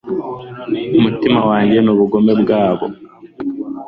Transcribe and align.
Umutima 0.97 1.39
wanjye 1.49 1.77
nubugome 1.81 2.33
bwawo 2.41 2.85